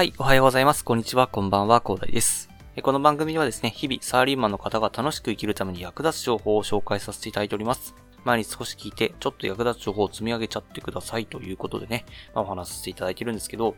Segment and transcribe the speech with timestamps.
[0.00, 0.82] はい、おはようございます。
[0.82, 2.48] こんにちは、こんばんは、広大です。
[2.82, 7.94] この番組ではですね、日々サラリーマンの方が楽しく生きるために役立つ情報を紹介させていただいております。
[8.24, 13.76] 前に少し聞いて、ちょっと役立つ情報を積み上げちゃってくださいということでね、まあ、お話しさせていただいてるんですけど、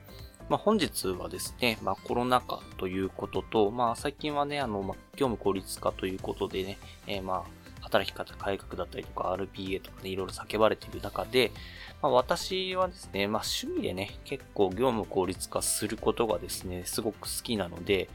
[0.49, 6.79] まあ、本日はですね、まあ、コロナ禍ということと、まあ、最近はね、あの、まあ、業務効率化ということでね、
[7.09, 7.62] えー、まあ、
[7.93, 11.53] 働き方改革だったりとか RPA とかね、いろいろ叫ばれている中で、
[12.01, 18.09] まあ、私はですね、まあ、趣味でね、結構業務効率化することがですね、すごく好きなので、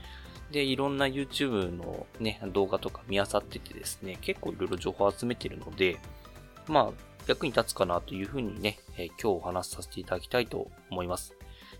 [0.51, 5.99] で、いろんな YouTube のね、動画とか見漁っててですね、結構いろいろ情報集めてるので、
[6.67, 11.35] まあ、役に立つかなというふうにね、えー、今日お話しさせていただきたいと思います。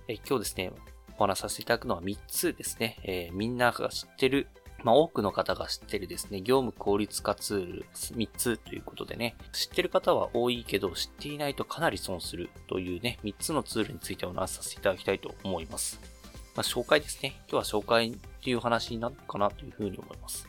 [0.07, 0.71] えー、今日ですね、
[1.17, 4.47] お話しさせていただくのは3つですね、えー、みんなが知ってる
[4.83, 15.99] まあ、多くの方が知ってるですね、業務効率化ツール3つということでね、知ってる方は多いけど、知っていないとかなり損するというね、3つのツールについてお話しさせていただきたいと思います。
[16.55, 17.35] まあ、紹介ですね。
[17.49, 20.47] 今日は紹介っていう話になるかなというふうに思います。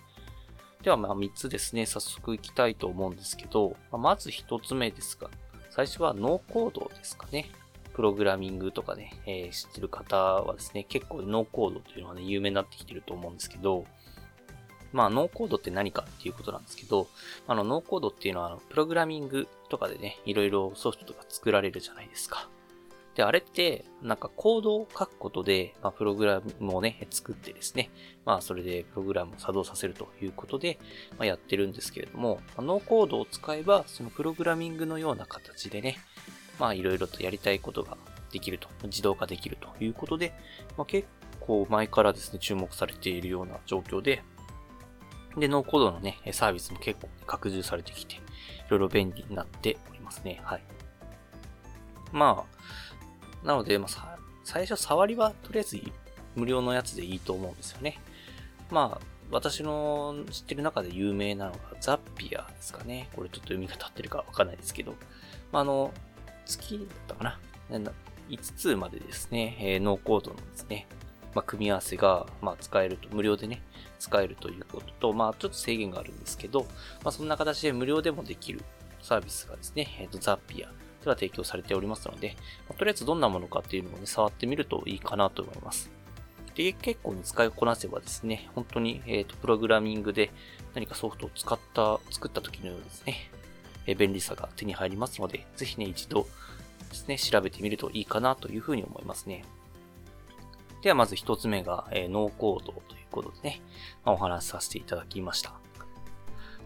[0.82, 5.28] では、まあ3つですね、早速いきたいと思うんですけど、ま、まず1つ目ですが、
[5.70, 7.50] 最初はノーコードですかね。
[7.94, 13.86] プログラミングとかね、えー、知ってる方はですね、結構ノーコードというのはね、有名になってきてると思うんですけど、
[14.92, 17.08] まあ、ノーコードって何かっていうことなんですけど、
[17.46, 22.48] あの、ノーコードっていうのは、プログラミングとかでね、いろいろソフトとか作られるじゃないですか。
[23.18, 27.90] で、あれって、なんかコードを書くことで、まあ、プログラムをね、作ってですね、
[28.24, 30.78] まあ、それでプログラムを作動させるということで、
[31.18, 35.98] まあ、やってるんですけれども、まあ、ノーコードを使えば、そのプログラミングのような形でね、
[36.60, 37.96] まあ、いろいろとやりたいことが
[38.30, 40.32] できると、自動化できるということで、
[40.76, 41.08] まあ、結
[41.40, 44.22] 構前からですね、注目されているような状況で、
[45.40, 48.18] で、ノーコードのね、サービスも結構拡充されてきて、い
[48.68, 50.40] ろいろ便利になっておりますね。
[50.42, 50.62] はい。
[52.12, 52.44] ま
[53.42, 55.78] あ、なので、まあ、最初触りはとりあえず
[56.34, 57.98] 無料のやつでいいと思うんですよね。
[58.70, 63.08] まあ、私の知ってる中で有名なのがザッピアですかね。
[63.14, 64.94] これちょっと読み方合ってるかわかんないですけど、
[65.52, 65.92] まあ、あの、
[66.46, 67.38] 月だったかな。
[68.28, 70.86] 5つまでですね、えー、ノーコードのですね、
[71.34, 73.62] まあ、組み合わせが、まあ、使えると、無料でね、
[73.98, 76.62] 使えるということと、まあ、ちょっと制限があるんですけど、
[77.02, 78.62] まあ、そんな形で無料でもできる
[79.02, 80.68] サービスがですね、えっ、ー、と、ザピア
[81.02, 82.36] では提供されておりますので、
[82.68, 85.90] まあ、とりあえずどんなものかっていうのをね、触ってみるといいかなと思います。
[86.54, 90.30] で、結構に使いこなせばですね、本当に、えっ、ー、と、プログラミングで
[90.74, 93.30] 何かソフトを使った、作った時のようですね、
[93.86, 96.26] えー、便利さが手に入りますので、ぜひね、一度
[96.88, 99.44] ですね、調べてみるといいかなというふうに思いますね。
[100.82, 103.62] ではまず一つ目が、えー、ノーコードということでね、
[104.04, 105.54] まあ、お話しさせていただきました。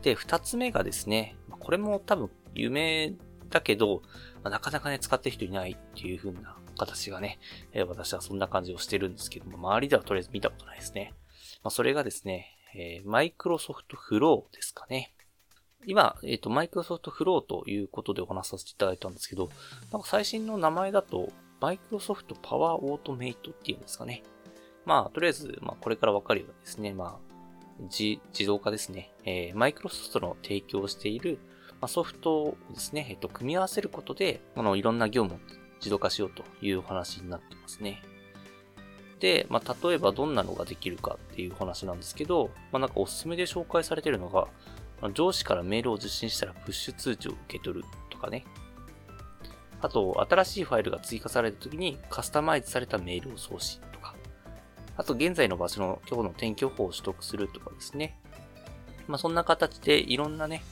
[0.03, 3.15] で、二つ目がですね、これも多分有名
[3.51, 4.03] だけど、
[4.43, 7.39] まあ、なかなかね、使ってる人いないっていう風な形がね、
[7.73, 11.15] えー、私はそんな感じをしてるんですけども、周りではとりあえず見たことないですね。
[11.63, 15.15] まあ、それがですね、えー、マイクロソフトフローですかね。
[15.85, 19.51] 今、えっ、ー、と、マイクロソフトフローということでお話しさせていただいたんですけど、
[19.93, 21.31] なんか最新の名前だと、
[21.63, 24.25] マイクロソフトパワーオートメイトっていうんですかね。
[24.85, 27.33] まあ、とりあえず、まあ、これからわかるようにですね、まあ、
[27.83, 29.15] 自、自動化ですね。
[29.25, 31.39] えー、マイクロソフトの提供している、
[31.81, 35.45] まあ、ソフトをですね、えっ、と、組み合わせることで、このいろんな業務を
[35.77, 38.03] 自動化しようというお話になってますね。
[39.21, 44.49] で、まあ、例えばどんなのができるかっていう話なんですけど、まあ、なんかおすすめで紹介されてるのが、
[45.15, 48.45] 上司からメールを受信したらプッシュ通知を受け取るとかね。
[49.83, 54.15] あと、新しいファイルが追加された時にカスタマイズされたメールを送信とか、
[54.97, 58.17] あと、現在の場所の今日の天気予報を取得するとかですね。
[59.09, 60.63] まあ、そんな形でいろんなね、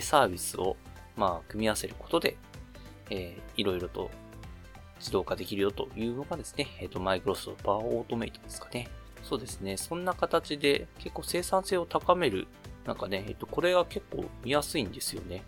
[0.00, 0.76] サービスを、
[1.16, 2.38] まあ、組み合わせることで、
[3.10, 4.10] えー、いろいろと
[4.98, 8.88] 自動化できるよというのがですね、えっ、ー、と、マイクロソフトパワーオートメイトですかね。
[9.22, 9.76] そうですね。
[9.76, 12.46] そんな形で結構生産性を高める
[12.86, 15.42] なんかね、えっと、これは結構見やすいんですよね。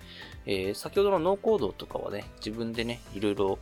[0.47, 3.59] えー、先ほどのノーコードとかはね、自分でね、いろいろ、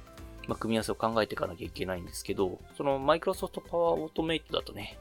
[0.47, 4.99] まあ、組み合わせを考えていかなきゃいけないんですけど、そのマイクロソフトパワーオートメイトだとね、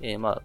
[0.00, 0.42] えー、まあ、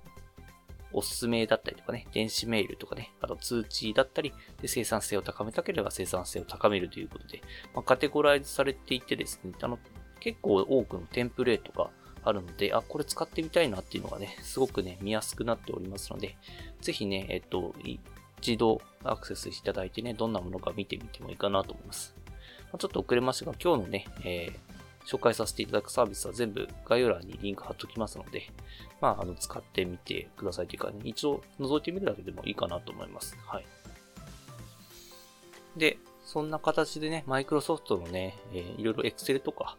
[0.94, 4.32] おすすめだったりとかね、電子メールとかね、あと通知だったり、
[4.62, 7.42] で生産性を高めたければ生産性を高めるということで、
[7.74, 9.80] まあ、カテゴライズされていてですね、あの、
[10.20, 11.90] 結構多くのテンプレートが
[12.24, 16.38] あるので、あ、これ使ってみたいなっていうのがね、すごくね、見やすくなっておりますので、
[16.82, 17.76] ぜひね、えっと、
[18.42, 22.16] 一度アクセスいただいてね、どんなものか見てみてもいいかなと思います。
[22.64, 28.50] まあ、ちょっと遅れましたが、今日のね、えー、紹介させていただくサービスは全部概要欄にリンク貼っときますので、
[29.02, 33.38] まあ、あの、使ってみてくださいというか、ね、一応覗いてみるだけでもいいかなと思います。
[33.46, 33.66] はい。
[35.78, 39.78] で、そんな形でね、マイクロソフトのね、えー、いろいろ Excel とか、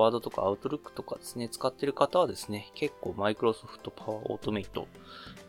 [0.00, 4.86] ワードとかアウトルックとかですね、使ってる方はですね、結構マイクロソフトパワーオートメイト、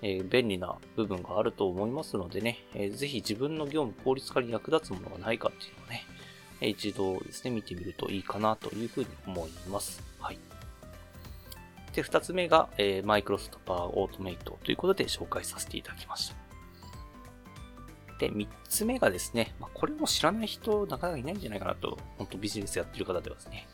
[0.02, 6.06] えー、便利な部分があると思いますのでね、えー、ぜひ自分の業務効率化に役立つものがないかっていうのをね、
[6.62, 10.02] 一度ですね、見てみるといいかなというふうに思います。
[10.20, 10.40] はい。
[11.94, 16.36] で、二つ目が、えー、マイクロソフトパワーオートメイトということで紹介させていただきました。
[18.20, 23.68] で、三つ目がですね、まあ、これも知らない人なかなかいないんじゃないかなと、本当ビジネスやってる方ではですね、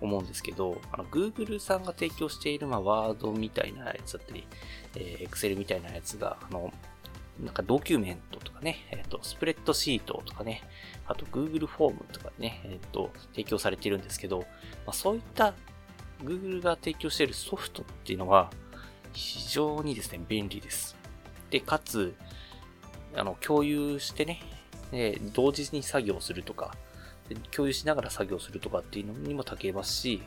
[0.00, 4.46] 思うんですけど、あの、Google さんが提供している、ま、ワードみたいなやつだったり、
[4.94, 6.72] え、Excel みたいなやつが、あの、
[7.40, 10.62] なんかドキュメントとかね、えっ、と、スプレッドシートとかね、
[11.06, 14.44] あと Google フォームとかね、えっ、と、提供されているんですけど、ま
[14.88, 15.54] あ、そういった
[16.22, 18.50] Google が提供しているソフトっていうのは、
[19.12, 20.96] 非常にですね、便利です。
[21.50, 22.14] で、かつ、
[23.14, 24.40] あの、共有してね、
[24.92, 26.74] え同時に作業するとか、
[27.50, 30.22] 共有しながら作業するとかっていうのにもたけますし、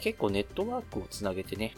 [0.00, 1.74] 結構ネットワークをつなげてね、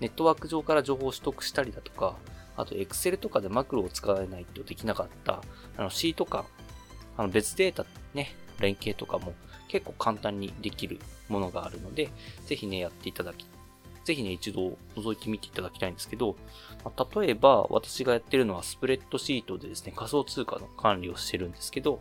[0.00, 2.16] ネットワーク上から情報を取得したりだとか、
[2.56, 5.42] あと Excel とかでマクロを使えないとできなかった、
[5.76, 6.44] あのシート感、
[7.16, 9.34] あの別データね、連携とかも
[9.68, 12.10] 結構簡単にできるものがあるので、
[12.46, 13.46] ぜひね、やっていただき、
[14.04, 16.36] ぜひね、一度覗いてみていただきたいんですけど、
[16.84, 22.00] まあ、例えば私がやってるのはスプレッドシートでですね、仮想通貨の管理をしてるんですけど、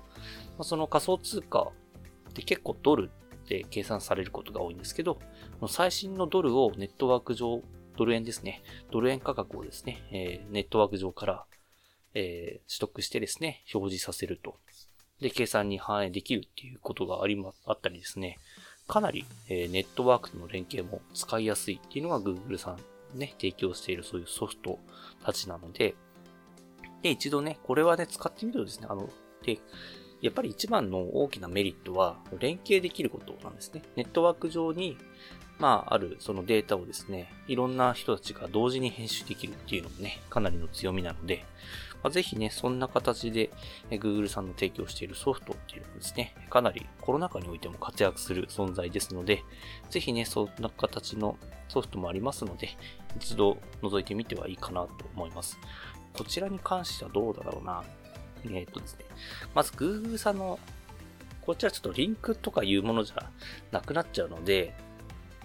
[0.58, 1.72] まあ、その仮想通貨
[2.36, 3.10] って結構ドル
[3.48, 5.20] で計算されることが多いんですけど、
[5.70, 7.64] 最新のドルをネットワーク上、
[7.98, 8.62] ドル円ですね、
[8.92, 11.46] ドル円価格をですね、えー、ネットワーク上から、
[12.14, 14.58] えー、取得してですね、表示させると。
[15.22, 18.38] で、計算に反映できるっていうことがありま、あったりですね、
[18.88, 22.80] かなり、えー、ネットワークとの連携も使いやすいっていうのが Google さん
[23.18, 24.80] ね、提供しているそういうソフト
[25.24, 25.96] たちなので、
[27.02, 29.10] で、一度ね、これはね、使ってみるとですね、あの、
[29.44, 29.60] で、
[30.26, 33.84] やっぱり一番の大きなメリットは、連携できることなんですね。
[33.96, 34.98] ネットワーク上に、
[35.60, 41.46] まあ、あるそのデータをですね、いろんな人たちが同時に編集できるっていうのもね、かなりの強みなので、
[42.02, 43.52] まあ、ぜひね、そんな形で
[43.92, 49.44] Google さんの提供しているソフトっていうのはですね、かなりコロナ禍においても活躍する存在ですので、
[49.92, 51.38] ぜひね、そんな形の
[51.68, 52.70] ソフトもありますので、
[53.16, 55.60] 一度覗いてみてはいいかなと思います。
[56.14, 57.84] こちらに関してはどうだろうな。
[58.44, 59.06] えっ、ー、とですね、
[59.54, 60.60] まず Google さんの、
[61.42, 63.30] こちらちょっとリンクとかいうものじゃ
[63.72, 64.74] なくなっちゃうので、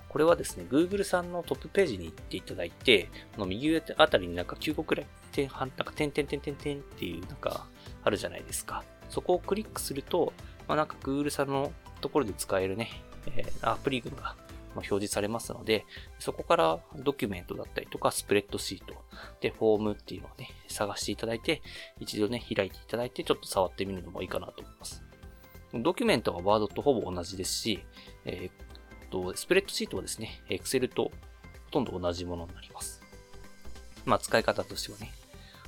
[0.09, 7.67] これはですね、Google さんのトップページに行っていただいて、この右上あたりになんか9個くらい、点、なんか点点点点点っていうなんか
[8.03, 8.83] あるじゃないですか。
[9.09, 10.33] そこをクリックすると、
[10.67, 12.91] まあ、なんか Google さんのところで使えるね、
[13.37, 14.35] えー、アプリ群が
[14.76, 15.84] 表示されますので、
[16.19, 18.94] そこからドキュメントだったりとか、スプレッドシート
[19.40, 21.62] でフォームっていうのをね、探していただいて、
[21.99, 25.02] 一度ね、開いていただいて、ちょっと触ってみるのもいいかなと思います。
[25.75, 27.81] ドキュメントはワードとほぼ同じですし、
[28.25, 28.70] えー、
[29.11, 31.11] と、スプレッドシートはですね、Excel とほ
[31.70, 33.02] とんど同じものになります。
[34.05, 35.12] まあ、使い方としてはね。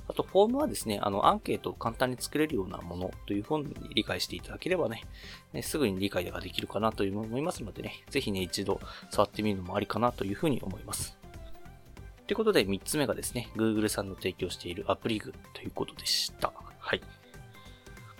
[0.08, 5.02] あと、フォームはですね、あの、アンケートを簡単に作れるようなものというふうに理解していただければね、
[5.52, 8.80] ねすぐに理解ができるかなという思いますのでね、ぜひね、一度
[9.10, 11.16] 触ってみるのもありかなというふうに思います。
[12.26, 16.52] ということで、3つ目がですね、Google さんの提供しているアプリ群ということでした。
[16.78, 17.00] はい。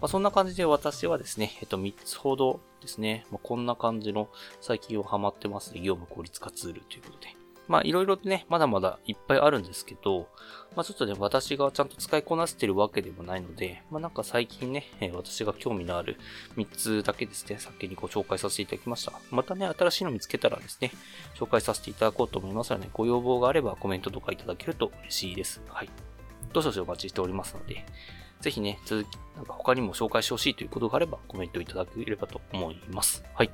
[0.01, 4.29] まあ、そんな感じで私はですね、えっと、3つほどですね、まあ、こんな感じの
[4.61, 7.42] 最近はハマってます、業務効率化ツールということで。
[7.73, 10.29] まあいろいろね、まだまだいっぱいあるんですけど、
[10.77, 16.19] まあちょっとね、私がちゃんと使いこなせてるわけでもないので、まあなんか最近ね、私が興味のある
[16.59, 19.15] 3つだけですね、先にご紹介させていただきました。
[19.31, 20.93] またね、新しいの見つけたらですね、
[21.35, 25.63] 紹介させていただこうと思いますので、ご要望があればコメントとかいただけると嬉しいです。
[25.69, 25.89] はい。
[26.53, 27.87] どうしどしお待ちしておりますので、
[28.43, 33.25] ぜひね、続き、なんか他にも紹介してほしいということがあればコメントいただければと思います。
[33.33, 33.51] はい。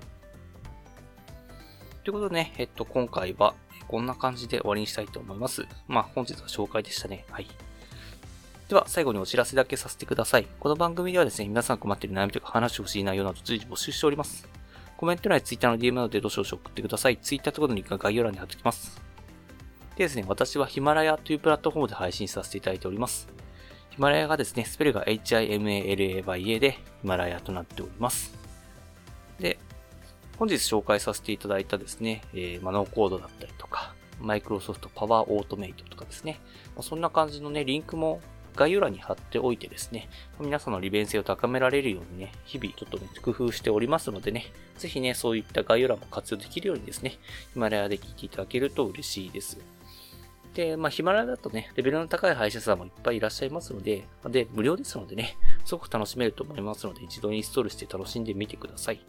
[2.02, 3.54] ということでね、えっと、今回は、
[3.88, 5.66] こんな感じで終わりにしたいと思います。
[5.88, 7.24] まあ、本日は紹介でしたね。
[7.30, 7.46] はい。
[8.68, 10.46] では、最後にお知らせだけさせてください。
[10.60, 14.46] この番組ではですね、皆さん困っている悩みとか話してほしい内容など随時募集しております。
[14.98, 17.16] コメント欄や Twitter の DM などでどしどし送ってください。
[17.16, 19.00] Twitter とかのリンクが概要欄に貼っておきます。
[19.96, 23.28] でですね、私はヒマラヤというプラットフォームで配信させていただいております。
[23.90, 28.47] ヒマラヤがですね、スペルが HIMALAYA でヒマラヤとなっております。
[30.38, 36.40] 本日紹介させていただいたですね、えー、まノーコードだったりとか、マイクロソフトパワーオートメイトとかですね、
[36.76, 38.20] まそんな感じのね、リンクも
[38.54, 40.08] 概要欄に貼っておいてですね、
[40.40, 47.18] 皆さんの利便性を高められるようにね、日々ちょっとね、工夫しておりますのでね、ぜひね、そういった概要欄も活用できるようにですね、
[47.52, 49.58] ヒマラヤで聞いていただけると嬉しいです。
[50.54, 59.04] で、まあ、ヒマラヤだとね、レベルの高い配信者さんもいっぱいいらっしゃいますので、で、無料ですのでね、すごく楽しめると思いますので、一度インストールして楽しんでみてください。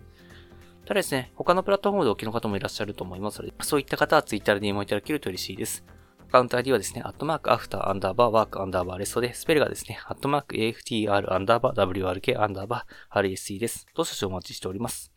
[0.85, 5.83] ただですね、他のプラットフォームでお聞きの方もいらっしゃると思いますので、そういった方は Twitter で DM をいただけると嬉しいです。
[6.29, 13.87] アカウント ID はですね、アットマークアフターアンダーバーワークアンダーバーレストで、スペルがですね、アットマーク AFTR アンダーバー WRK アンダーバー RSE です。
[13.95, 15.11] どうしお待ちしております。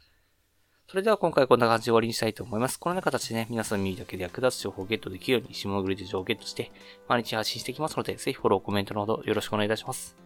[0.89, 2.79] それでは今回こんな感じで終わりにしたいと思います。
[2.79, 6.71] このような形でね、皆さんの耳だけで役立つ情報をゲットできるように、下のグリで情報をゲットして、
[7.09, 10.17] 毎日発信していきますので、ぜひフォロー、コメントのほどよろしくお願いいたします。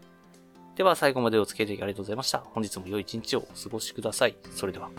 [0.76, 2.38] では最後までお付き合いありがとうございました。
[2.38, 4.36] 本日も良い一日をお過ごしください。
[4.54, 4.90] それでは。